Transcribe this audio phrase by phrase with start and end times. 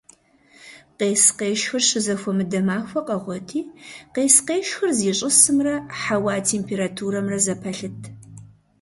[0.97, 3.61] Къес-къешхыр щызэхуэмыдэ махуэ къэгъуэти
[4.13, 8.01] къес-къешхыр зищӀысымрэ хьэуа температурэмрэ зэпэлъыт.